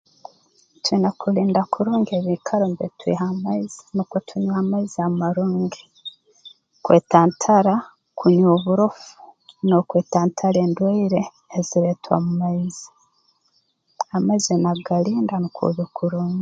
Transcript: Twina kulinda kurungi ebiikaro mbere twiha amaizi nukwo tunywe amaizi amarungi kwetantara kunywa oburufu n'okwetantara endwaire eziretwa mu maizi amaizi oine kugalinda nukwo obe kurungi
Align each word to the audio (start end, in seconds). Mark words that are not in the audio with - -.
Twina 0.83 1.09
kulinda 1.19 1.61
kurungi 1.73 2.11
ebiikaro 2.19 2.65
mbere 2.73 2.93
twiha 2.99 3.25
amaizi 3.33 3.81
nukwo 3.95 4.17
tunywe 4.27 4.53
amaizi 4.61 4.97
amarungi 5.09 5.83
kwetantara 6.85 7.75
kunywa 8.17 8.49
oburufu 8.57 9.13
n'okwetantara 9.67 10.57
endwaire 10.65 11.21
eziretwa 11.57 12.13
mu 12.25 12.31
maizi 12.41 12.85
amaizi 14.15 14.47
oine 14.51 14.71
kugalinda 14.75 15.35
nukwo 15.39 15.63
obe 15.69 15.85
kurungi 15.95 16.29